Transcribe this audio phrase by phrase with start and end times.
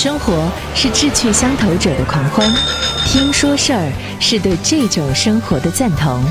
[0.00, 2.48] 生活是志趣相投者的狂欢，
[3.04, 6.22] 听说事儿是对这种生活的赞同。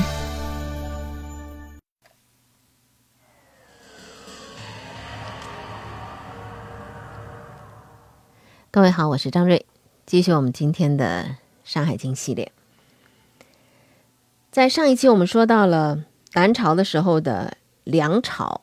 [8.70, 9.66] 各位好，我是张瑞，
[10.06, 11.24] 继续我们今天的
[11.62, 12.50] 《山海经》系列。
[14.50, 18.62] 在上一期我们说到了南朝的时候的梁朝，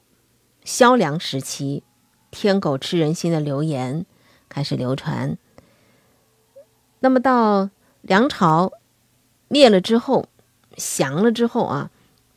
[0.63, 1.83] 萧梁时期，
[2.31, 4.07] 天狗吃人心的流言
[4.55, 5.37] 开始流传。
[7.01, 7.69] 那么到
[8.03, 8.71] 梁朝
[9.49, 10.29] 灭了之后，
[10.77, 11.91] 降了之后啊，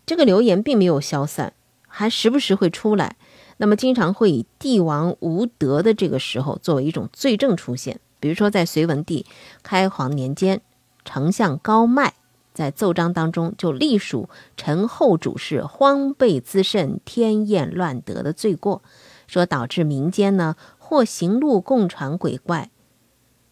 [0.04, 1.52] 这个流言并没有消散，
[1.86, 3.14] 还时不时会出来。
[3.58, 9.24] 那么经常会以帝王无德的这个时候作为一种罪证出现，比如说在隋文帝
[9.62, 10.60] 开皇年间，
[11.04, 12.14] 丞相高迈
[12.52, 18.82] 在奏章当中就隶属陈后主事荒悖滋甚、天厌乱德的罪过，
[19.28, 20.56] 说导致民间呢
[20.88, 22.70] 或行路共传鬼怪，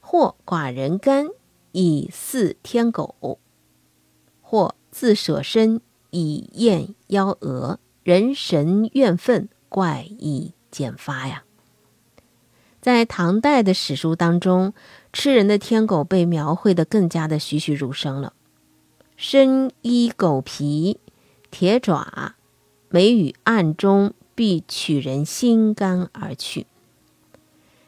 [0.01, 1.29] 或寡人干
[1.73, 3.39] 以祀天狗，
[4.41, 9.51] 或自舍身以验妖蛾，人神怨愤。
[9.69, 11.45] 怪异渐发呀，
[12.81, 14.73] 在唐代的史书当中，
[15.13, 18.33] 吃人的天狗被描绘的更加的栩栩如生了。
[19.19, 20.99] 身衣狗皮，
[21.51, 22.37] 铁爪，
[22.89, 26.67] 眉宇暗中必取人心肝而去。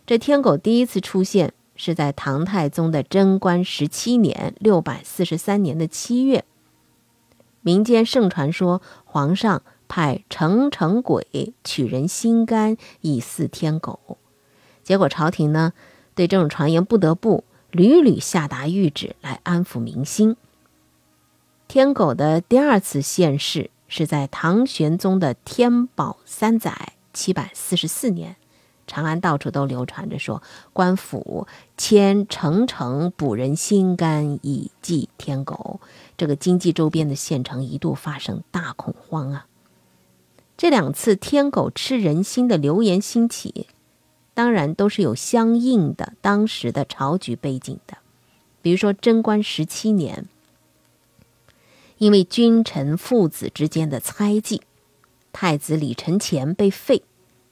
[0.08, 6.46] 这天狗第一次出现是在唐太宗的贞观十七年（六百四十三年）的七月，
[7.60, 9.60] 民间盛传说皇上。
[9.86, 14.18] 派成成鬼取人心肝以祀天狗，
[14.82, 15.72] 结果朝廷呢
[16.14, 20.36] 对这种传言不得不屡屡下达谕旨来安抚民心。
[21.68, 28.36] 天狗的第二次现世是在唐玄宗的天宝三载（七百四十四年），
[28.88, 35.80] 长安到处都流传着说官府迁城城补人心肝以祭天狗，
[36.16, 39.46] 这个经济周边的县城一度发生大恐慌啊。
[40.56, 43.68] 这两次天狗吃人心的流言兴起，
[44.34, 47.98] 当然都是有相应的当时的朝局背景的。
[48.60, 50.26] 比如说贞观十七年，
[51.98, 54.62] 因为君臣父子之间的猜忌，
[55.32, 57.02] 太子李承乾被废，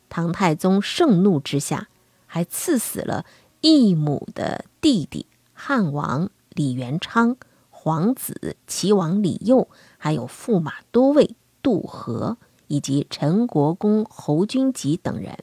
[0.09, 1.89] 唐太宗盛怒之下，
[2.27, 3.25] 还赐死了
[3.61, 7.37] 义母的弟弟汉王李元昌、
[7.71, 9.69] 皇子齐王李佑，
[9.99, 12.37] 还有驸马都尉杜和。
[12.69, 15.39] 以及陈国公侯君集等人，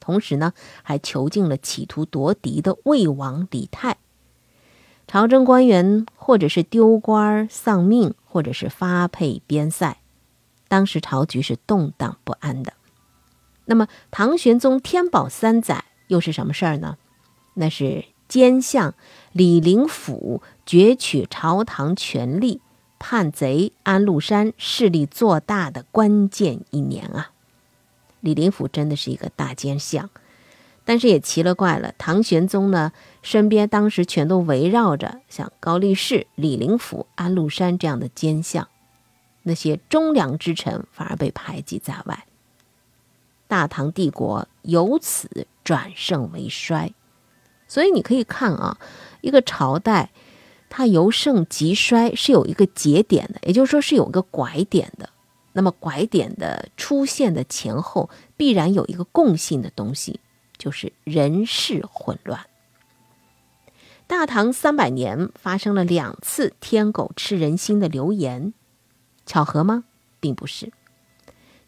[0.00, 3.98] 同时呢，还囚禁了企图夺嫡的魏王李泰。
[5.06, 9.98] 朝政官员或者是丢官丧命，或者是发配边塞，
[10.66, 12.72] 当时朝局是动荡不安的。
[13.64, 16.96] 那么，唐玄宗天宝三载又是什么事儿呢？
[17.54, 18.94] 那是奸相
[19.32, 22.60] 李林甫攫取朝堂权力。
[23.04, 27.32] 叛贼安禄山势力做大的关键一年啊，
[28.20, 30.08] 李林甫真的是一个大奸相，
[30.84, 38.68] 但是也奇了怪了，唐玄宗呢身边当时全都围绕着像高力士、李林甫、安禄山这样的奸相，
[39.42, 42.24] 那些忠良之臣反而被排挤在外，
[43.52, 46.94] 大唐帝国由此转盛为衰，
[47.68, 48.78] 所以你可以看啊，
[49.20, 50.08] 一个朝代。
[50.70, 55.10] 它由盛及衰是有一个节点的，也就是说是有个拐点的。
[55.52, 58.08] 那么拐点的出现的前后，
[58.38, 60.20] 必然有一个共性的东西，
[60.56, 62.46] 就是人事混乱。
[64.06, 68.54] 大唐三百年发生了两次天狗吃人心的流言，
[69.26, 69.84] 巧合吗？
[70.20, 70.72] 并不是。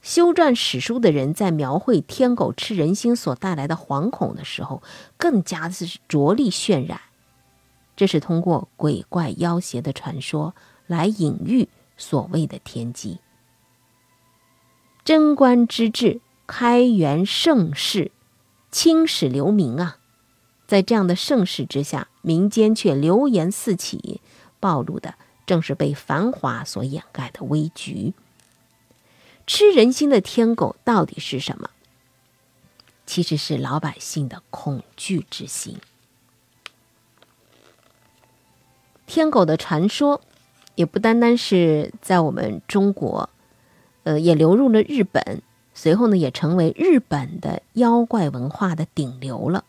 [0.05, 4.83] 修撰史书的人在描绘天狗吃人心所带来的惶恐的时候，
[5.17, 7.01] 更加的是着力渲染。
[7.97, 10.55] 这是通过鬼怪妖邪的传说
[10.87, 13.21] 来隐喻所谓的天机。
[15.07, 18.13] 贞观之治，开元盛世，
[18.71, 19.97] 青史留名啊！
[20.67, 24.21] 在这样的盛世之下，民间却流言四起，
[24.61, 25.15] 暴露的
[25.47, 28.13] 正是被繁华所掩盖的危局。
[29.47, 31.71] 吃人心的天狗到底是什么？
[33.07, 35.79] 其实是老百姓的恐惧之心。
[39.07, 40.23] 天狗的传说，
[40.75, 43.29] 也不单单是在我们中国，
[44.05, 45.43] 呃，也流入了日本，
[45.75, 49.65] 随后呢，也成为日本的妖怪文化的顶流了。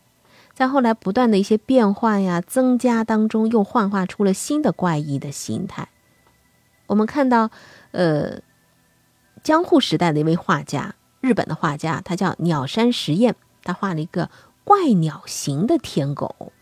[0.54, 5.90] 在后来不断的一些变化呀、增加当中，又幻化出了新的怪异的形态。
[6.86, 7.50] 我们看到，
[7.90, 8.40] 呃，
[9.42, 14.30] 江户时代的一位画家，日本的画家，他叫鸟山实验，他画了一个
[14.64, 16.52] 怪鸟形的天狗。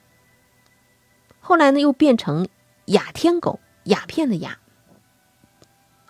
[1.41, 2.49] 后来呢，又变成
[2.87, 4.59] 鸦天狗，鸦片的鸦。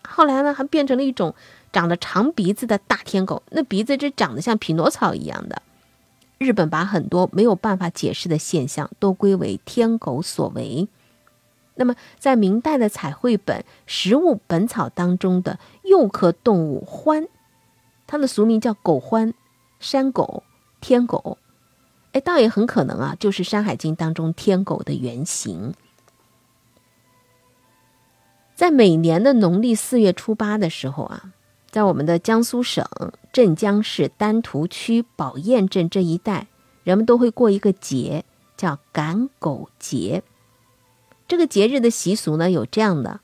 [0.06, 1.34] 后来呢，还变成了一种
[1.72, 5.62] 长着长鼻子的大天狗，那鼻子这长得像匹诺曹一样的。
[6.38, 10.88] 日本把很多没有办法解释的现象都归为天狗所为。
[11.76, 17.29] 那么，在明代的彩绘本《食物本草》当中的幼科动物獾，
[18.06, 19.32] 它的俗名叫狗獾、
[19.81, 20.44] 山狗、
[20.81, 21.38] 天狗，
[22.12, 25.75] 哎，倒也很可能啊，就是《山海经》当中天狗的原型。
[28.55, 31.32] 在每年的农历四月初八的时候啊，
[31.73, 32.87] 在我们的江苏省
[33.32, 36.47] 镇江市丹徒区宝堰镇这一带，
[36.85, 38.25] 人们都会过一个节，
[38.56, 40.23] 叫赶狗节。
[41.26, 43.21] 这个节日的习俗呢，有这样的：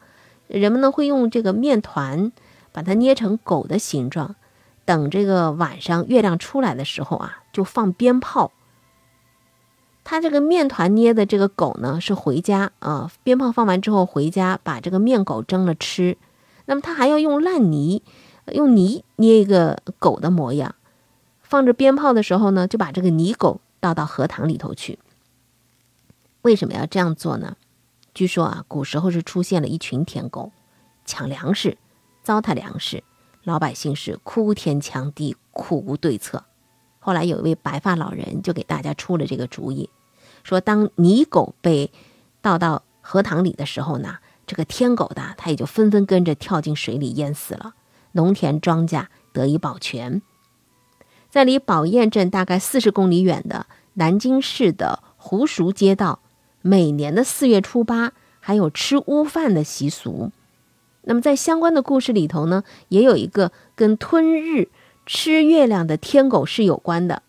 [0.47, 2.33] 人们呢会用这个面团
[2.73, 4.37] 把它捏成狗的形状，
[4.85, 8.53] 等这个晚上月亮出来的时候啊，就放鞭炮。
[10.03, 16.17] 他这个面团捏的这个狗呢，是回家啊，鞭炮放完之后回家把这个面狗蒸了吃。
[16.65, 18.03] 那么他还要用烂泥，
[18.53, 20.75] 用泥捏一个狗的模样，
[21.43, 24.99] 放着鞭炮的时候呢，就把这个泥狗倒到荷塘里头去。
[26.43, 27.57] 为什么要这样做呢？
[28.21, 30.53] 据说啊，古时候是出现了一群舔狗，
[31.07, 31.79] 抢粮食，
[32.23, 33.03] 糟蹋粮食，
[33.45, 36.45] 老百姓是哭天抢地，苦无对策。
[36.99, 39.89] 后来有一位白发老人就给大家出了这个主意，
[40.43, 41.91] 说当泥狗被
[42.43, 47.73] 倒到荷塘里的时候呢，这个天狗的他也就纷纷跟着跳进水里淹死了，
[48.13, 50.21] 农田庄稼得以保全。
[51.31, 53.65] 在离宝堰镇大概四十公里远的
[53.95, 56.21] 南京市的湖熟街道。
[56.63, 60.31] 每年的四月初八还有吃乌饭的习俗，
[61.03, 64.69] 那么在相关的故事里头呢，也有一个跟吞日、
[65.07, 67.23] 吃月亮的天狗是有关的。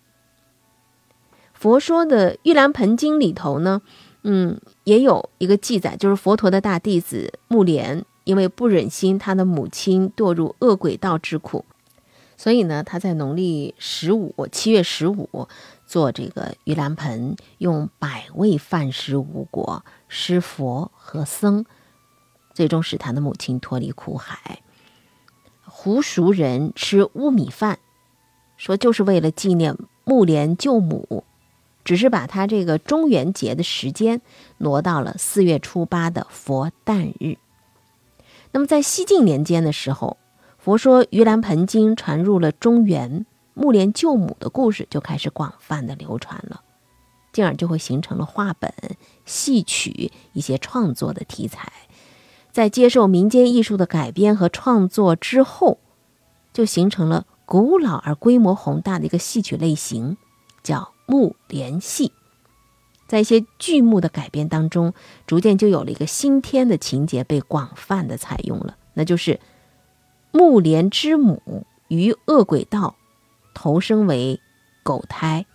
[1.53, 3.81] 佛说的《玉兰盆经》里头呢，
[4.23, 11.63] 嗯，也有一个记载，就是佛陀的大弟子木莲，因为不忍心他的母亲堕入恶鬼道之苦，
[12.35, 15.47] 所以呢，他在农历十五，七月十五。
[15.91, 21.65] 做这个盂兰盆，用百味饭食无果，施佛和僧，
[22.53, 24.61] 最终使他的母亲脱离苦海。
[25.65, 27.77] 胡熟人吃乌米饭，
[28.55, 31.25] 说就是为了纪念木莲救母，
[31.83, 34.21] 只是把他这个中元节的时间
[34.59, 37.35] 挪到了四月初八的佛诞日。
[38.53, 40.15] 那么在西晋年间的时候，
[40.57, 43.25] 佛说盂兰盆经传入了中原。
[43.53, 46.62] 木莲救母的故事就开始广泛的流传了，
[47.33, 48.74] 进而就会形成了画本、
[49.25, 51.71] 戏曲一些创作的题材。
[52.51, 55.80] 在接受民间艺术的改编和创作之后，
[56.53, 60.18] 就形成了古老而规模宏大的一个戏曲类型，
[60.63, 62.12] 叫木莲戏。
[63.07, 64.94] 在一些剧目的改编当中，
[65.27, 69.39] 逐渐就有了一个新天的情节被广泛的采用了，那就是
[70.31, 72.95] 木莲之母于恶鬼道。
[73.53, 74.39] 投生为
[74.83, 75.45] 狗胎，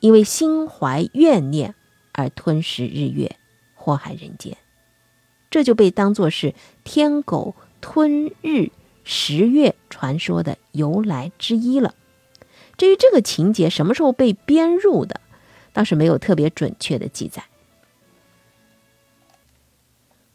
[0.00, 1.74] 因为心怀怨念
[2.12, 3.36] 而吞食日月，
[3.74, 4.56] 祸害人间，
[5.50, 8.70] 这就被当作是天狗吞日
[9.04, 11.94] 食月传说的由来之一了。
[12.76, 15.20] 至于这个情节什么时候被编入的，
[15.72, 17.44] 倒是没有特别准确的记载。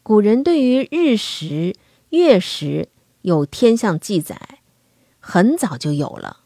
[0.02, 1.74] 古人对于日食、
[2.10, 2.88] 月食
[3.20, 4.60] 有天象记载，
[5.20, 6.44] 很早就有了。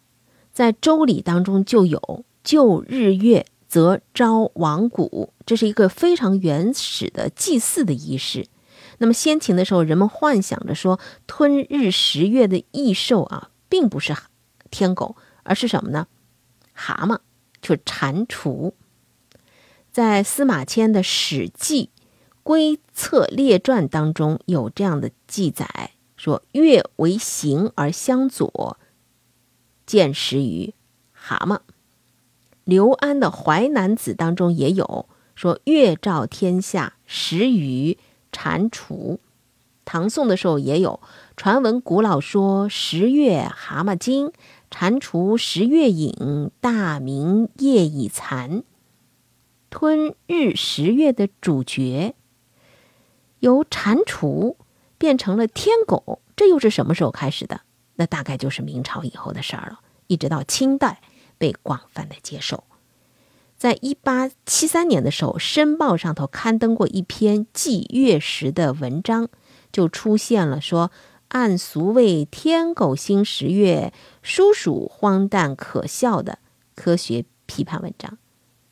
[0.52, 8.46] 在周礼当中就有救日月则招亡谷，这是一个非常原始的祭祀的仪式。
[8.98, 14.14] 那么先秦的时候，人们幻想着说吞日食月的异兽啊，并不是
[14.70, 16.06] 天狗，而是什么呢？
[16.74, 17.18] 蛤蟆，
[17.60, 18.72] 就是蟾蜍。
[19.90, 21.90] 在司马迁的《史记·
[22.42, 28.78] 归策列传》当中有这样的记载，说月为形而相左。
[29.92, 30.72] 见食于
[31.12, 31.58] 蛤蟆。
[32.64, 37.98] 刘安的《淮南子》当中也有说：“月照天下，食于
[38.30, 39.18] 蟾蜍。”
[39.84, 40.98] 唐宋的时候也有
[41.36, 44.32] 传闻，古老说：“十月蛤蟆精，
[44.70, 48.62] 蟾蜍十月影，大明夜已残。”
[49.68, 52.14] 吞日食月的主角
[53.40, 54.56] 由蟾蜍
[54.96, 57.60] 变成了天狗，这又是什么时候开始的？
[57.96, 61.00] 那大概就是明朝以后的事儿了，一直到清代
[61.38, 62.64] 被广泛的接受。
[63.56, 69.28] 在一八七三年的时候，《申报》上头刊登过一篇祭月食的文章，
[69.70, 70.90] 就出现了说
[71.28, 76.38] 按俗谓天狗星食月，殊属荒诞可笑的
[76.74, 78.18] 科学批判文章。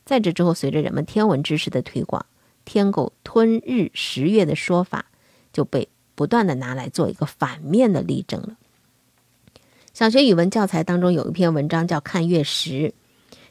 [0.05, 2.27] 在这之后，随着人们天文知识的推广，
[2.65, 5.07] 天狗吞日食月的说法
[5.53, 8.57] 就被不断的拿来做一个反面的例证了。
[9.93, 12.71] 小学语文教材当中有一篇文章叫《看月食》，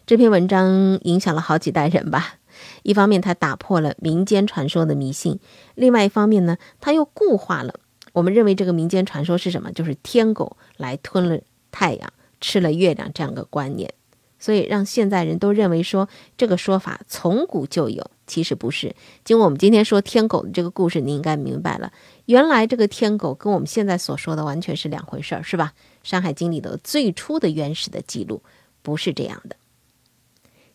[0.08, 2.36] 这篇文章影响了好几代人吧。
[2.84, 5.36] 一方面，它打破了民间传说的迷信；
[5.76, 7.76] 另外一方面呢，它又固化了
[8.14, 11.40] 我们认为这个民间传说是什么，就是天狗来吞了
[11.72, 13.94] 太阳、吃了月亮这样的观念。
[14.40, 18.96] 所以让现在人都认为说这个说法从古就有，其实不是。
[19.26, 21.92] 经过我们今天说天狗的这个故事，你应该明白了，
[22.26, 25.74] 原来这个天狗跟我们现在所说的完全是两回事儿，是吧？
[26.04, 28.42] 《山海经》里的最初的原始的记录
[28.82, 29.56] 不是这样的。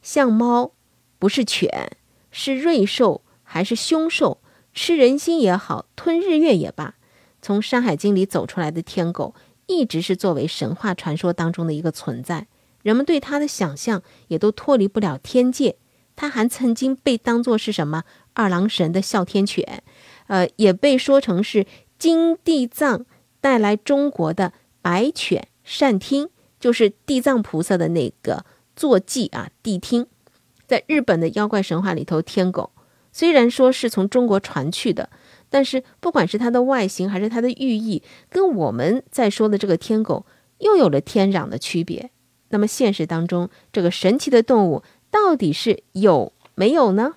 [0.03, 0.73] 像猫
[1.19, 1.97] 不是犬，
[2.31, 4.39] 是瑞兽还是凶兽？
[4.75, 6.97] 吃人心也好，吞日月也罢，
[7.41, 9.35] 从《山海经》里走出来的天狗，
[9.67, 12.49] 一直是作为神话传说当中的一个存在。
[12.83, 15.77] 人们对它的想象也都脱离不了天界，
[16.17, 18.03] 它还曾经被当作是什么
[18.33, 19.83] 二郎神的哮天犬，
[20.27, 21.67] 呃，也被说成是
[21.97, 23.07] 金地藏
[23.41, 24.53] 带来中国的
[24.85, 26.29] 白犬善听，
[26.61, 28.45] 就是地藏菩萨的那个
[28.77, 30.07] 坐骑啊，谛听。
[30.67, 32.71] 在日本的妖怪神话里头，天狗
[33.11, 35.09] 虽然说是从中国传去的，
[35.49, 40.27] 但是不管是它的外形还是它的寓意，跟我们在说的这个天狗
[40.59, 42.11] 又有了天壤的区别。
[42.51, 47.15] 那么现实当中，这个神奇的动物到底是有没有呢？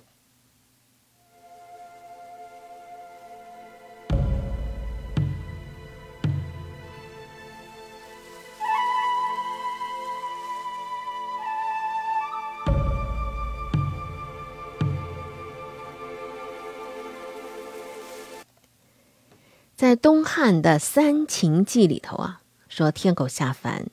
[19.78, 23.86] 在东汉的《三秦记》里头啊，说天狗下凡。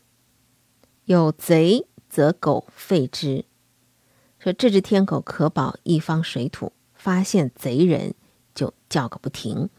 [1.04, 3.46] 有贼则狗吠之，
[4.40, 8.16] 说这只天狗可保一方水土，发现贼人
[8.56, 9.70] 就叫个不停，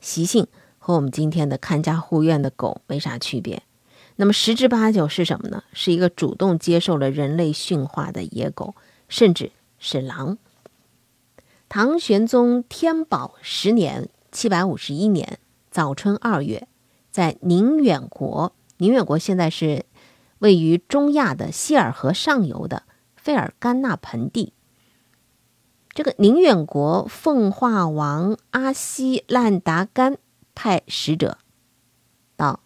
[0.00, 0.46] 习性
[0.78, 3.64] 和我们今天的看家护院的狗没啥区别。
[4.14, 5.64] 那么十之八九是什么呢？
[5.72, 8.76] 是一个主动接受了人类驯化的野狗，
[9.08, 10.38] 甚至是狼。
[11.68, 15.40] 唐玄宗天宝十年（七百五十一年）
[15.76, 16.68] 早春二月，
[17.10, 19.84] 在宁远国，宁远国现在是。
[20.38, 22.84] 位于中亚的希尔河上游的
[23.16, 24.54] 费尔干纳盆地，
[25.90, 30.16] 这个宁远国奉化王阿西烂达干
[30.54, 31.36] 派使者
[32.36, 32.60] 到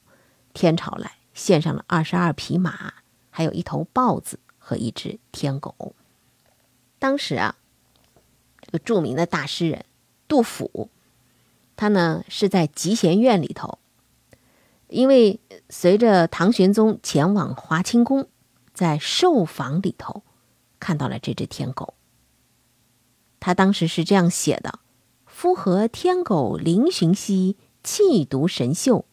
[0.52, 2.94] 天朝来，献上了二十二匹马，
[3.30, 5.94] 还有一头豹子和一只天狗。
[7.00, 7.56] 当时啊，
[8.60, 9.84] 这个著名的大诗人
[10.26, 10.90] 杜甫，
[11.80, 13.78] 他呢是在集贤院里头。
[14.88, 18.28] 因为随着唐玄宗前往华清宫，
[18.74, 20.22] 在寿房里头
[20.78, 21.94] 看到了这只天狗。
[23.38, 24.80] 他当时是这样写的
[25.24, 29.06] ：“夫何天狗灵寻兮，气独神秀。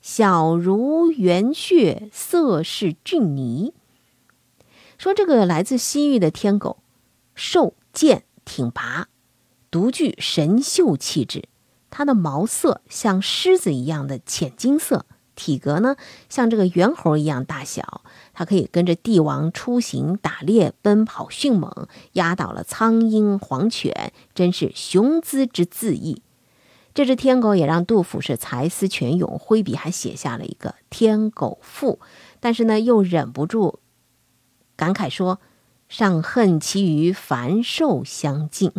[0.00, 3.74] 小如圆穴，色是俊泥。”
[4.98, 6.78] 说这个来自西域的天狗，
[7.36, 9.06] 瘦健挺拔，
[9.74, 11.48] 独具神秀气质。
[11.90, 15.04] 它的毛色像狮子一样的浅金色，
[15.34, 15.96] 体格呢
[16.28, 18.02] 像这个猿猴一样大小。
[18.32, 26.22] 它可以跟着帝王出行、打猎、奔跑迅猛，压倒了苍鹰、黄犬，真是雄姿之恣意。
[26.94, 31.98] 这只天狗也让杜甫是才思泉涌，挥笔还写下了一个《天狗赋》，
[32.38, 33.80] 但是呢又忍不住
[34.76, 35.40] 感慨说
[35.88, 38.70] ：“尚恨其与凡兽相近。”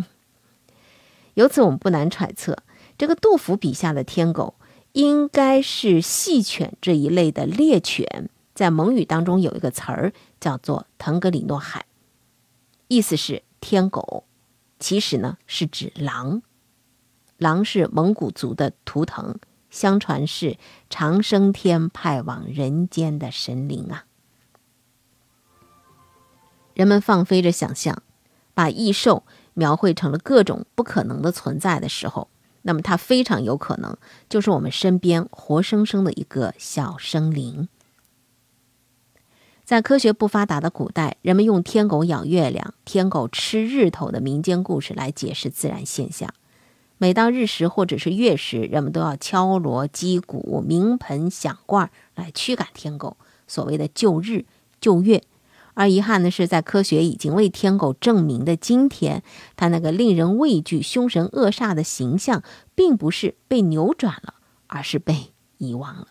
[1.36, 2.58] 由此我们不难揣测。
[2.98, 4.54] 这个杜甫笔下的天狗，
[4.92, 11.84] 应该是细犬这一类的猎犬，在蒙语当中有一个词儿叫做“腾格里诺海”，
[12.88, 14.24] 意思是天狗，
[14.78, 16.40] 其实呢是指狼。
[17.36, 19.38] 狼是蒙古族的图腾，
[19.68, 20.56] 相传是
[20.88, 24.06] 长生天派往人间的神灵啊。
[26.72, 28.02] 人们放飞着想象，
[28.54, 29.24] 把异兽
[29.56, 32.28] 描绘成了各种不可能的存在的时候。
[32.62, 33.96] 那么它非常有可能
[34.28, 37.68] 就是我们身边活生生的一个小生灵。
[39.64, 46.32] 在科学不发达的古代，人们用天狗咬月亮、天狗吃日头的民间故事来解释自然现象。
[46.98, 54.44] 每当日食或者是月食，人们都要敲锣击鼓、鸣盆响罐来驱赶天狗，所谓的救日
[54.80, 55.22] 救月。
[55.76, 59.22] 而遗憾的是，在科学已经为天狗证明的今天，
[59.56, 62.42] 它那个令人畏惧、凶神恶煞的形象，
[62.74, 64.36] 并不是被扭转了，
[64.68, 66.08] 而是被遗忘了。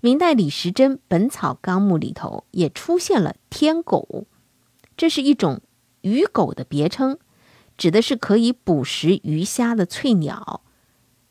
[0.00, 4.26] 明代李时珍《本草纲目》里头也出现了天狗，
[4.96, 5.60] 这是一种
[6.00, 7.18] 鱼狗的别称，
[7.76, 10.62] 指的是可以捕食鱼虾的翠鸟。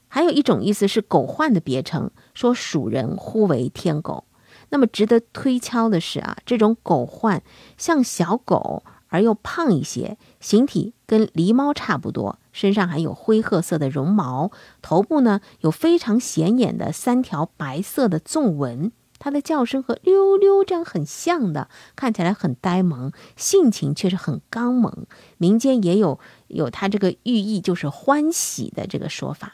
[0.08, 4.26] 还有一种意思是狗患的别称，说蜀人呼为天狗。
[4.70, 7.44] 那么值得推敲的是啊，这种狗患
[7.78, 18.92] 像小狗而又胖一些，形体跟狸猫差不多，身上还有灰褐色的绒毛，头部呢有非常显眼的三条白色的纵纹。
[19.18, 25.08] 它的叫声和溜溜这样很像的，看起来很呆萌，性情却是很刚猛。
[25.38, 29.54] 民间也有有它这个寓意，就是欢喜的这个说法。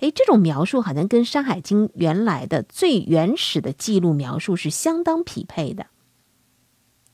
[0.00, 5.86] 诶，这种描述好像跟《山海经》原来的最原始的记录描述是相当匹配的。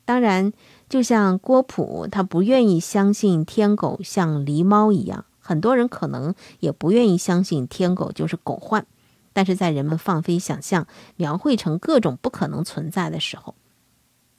[0.05, 0.53] 当然，
[0.89, 8.87] 就像郭璞他不愿意相信天狗像狸猫一样，很多人可能也不愿意相信天狗就是狗患。
[9.33, 10.87] 但是在人们放飞想象、
[11.17, 13.55] 描绘成各种不可能存在的时候，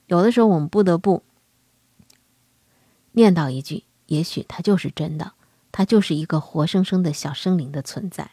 [0.06, 1.24] 有的时候我们不得不
[3.12, 5.32] 念叨一句：也许它就是真的。
[5.76, 8.30] 它就是一个活生生的小生灵的存在。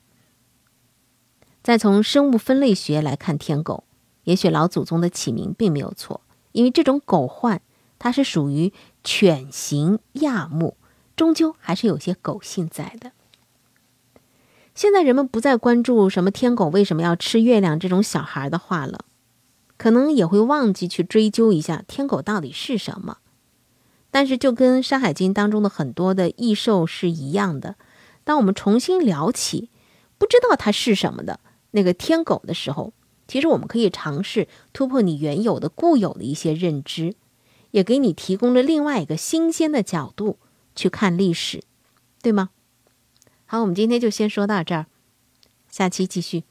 [1.63, 3.83] 再从生物分类学来看，天狗，
[4.25, 6.21] 也许老祖宗的起名并没有错，
[6.51, 7.63] 因为这种狗患
[7.97, 8.71] 它是属于
[9.03, 10.77] 犬形亚目，
[11.15, 13.11] 终究还是有些狗性在的。
[14.75, 19.05] 现在人们不再关注什么天狗为什么要吃月亮这种小孩的话了，
[19.77, 23.17] 可能也会忘记去追究一下天狗到底是什么。
[24.11, 27.77] 但是，就跟《山海经》当中的很多的异兽是一样的，
[28.25, 29.69] 当我们重新聊起
[30.17, 31.39] 不知道它是什么的
[31.71, 32.93] 那个天狗的时候，
[33.27, 37.15] 其实我们可以尝试突破你原有的固有的一些认知，
[37.71, 40.37] 也给你提供了另外一个新鲜的角度
[40.75, 41.63] 去看历史，
[42.21, 42.49] 对吗？
[43.45, 44.87] 好，我们今天就先说到这儿，
[45.69, 46.43] 下期继续。